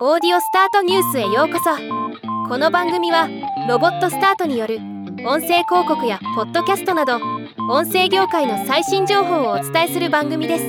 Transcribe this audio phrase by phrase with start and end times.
[0.00, 1.70] オーディオスタートニュースへようこそ。
[2.48, 3.28] この番組は
[3.68, 4.78] ロボットスタートによる
[5.24, 7.20] 音声広告やポッドキャストなど
[7.70, 10.64] 音声業界の最新情報をお伝えする番組です。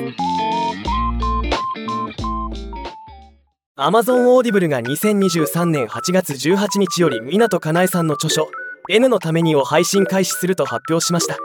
[3.76, 8.48] Amazon オーディブルが2023年8月18日より湊かなえさんの著書
[8.92, 11.36] N のためにを配信開始すると発表しました。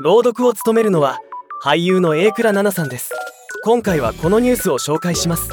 [0.00, 1.18] 朗読を務めるのは
[1.62, 3.12] 俳優の榮倉奈々さんです。
[3.62, 5.50] 今回はこのニュースを紹介します。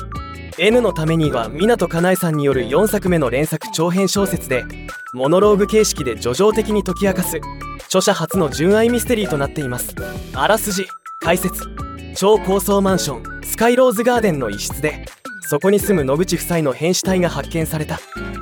[0.59, 4.63] N のためには湊かなえさんによる4作目の連作長編小説で
[5.13, 7.41] モノローグ形式で叙情的に解き明かす
[7.85, 9.95] 著者初の純愛ミステリーとなっています。
[10.33, 10.85] あらすじ
[11.19, 11.63] 解説。
[12.15, 15.05] 超高層マンションスカイローズガーデンの一室で
[15.41, 17.99] そこに住む野口夫妻の変死体が発見された。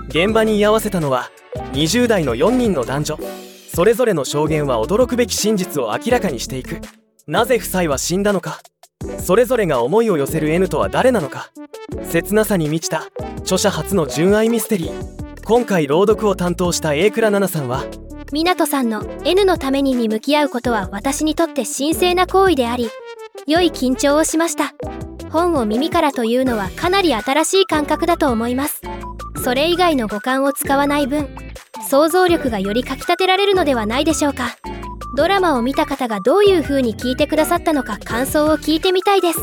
[0.10, 1.32] 現場に居合わせたのは
[1.74, 3.20] 20代の4人の男女。
[3.74, 6.82] それぞれの証言は驚くべき真実を明らかにしていく。
[7.26, 8.62] なぜ夫妻は死んだのか。
[9.20, 11.52] それぞれが思いを寄せる N とは誰なのか。
[12.12, 13.08] 切なさに満ちた
[13.40, 15.44] 著者初の純愛ミステリー。
[15.44, 17.86] 今回朗読を担当した榮倉奈々さんは
[18.32, 22.90] 湊さんの N のためにに向き合うことは私にとって神聖な行為であり
[23.48, 24.74] 良い緊張をしました。
[25.32, 28.82] 本を耳からというのはかなり新しい感覚だと思います。
[29.44, 31.28] それ以外の五感を使わない分
[31.90, 34.56] 想像力がよりかきたてられるのではないでしょうか。
[35.18, 39.40] ドラマを見た方がどういう風に聞いてくださったのか感想を聞いてみたいです。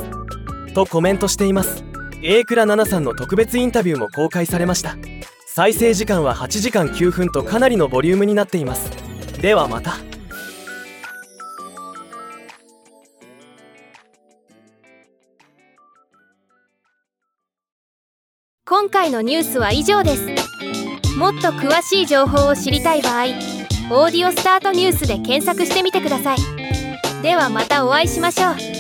[0.75, 1.85] とコメントしています
[2.21, 4.97] 榮倉奈々さんの特別インタビューも公開されました。
[5.47, 8.91] 再生時間は8時間9分とかなりのボリュームになっています。
[9.41, 9.97] ではまた。
[18.65, 20.27] 今回のニュースは以上です。
[21.17, 23.25] もっと詳しい情報を知りたい場合
[23.91, 26.39] 「オーディオスタートニュース」で検索してみてください。
[27.23, 28.78] ではまたお会いしましょう。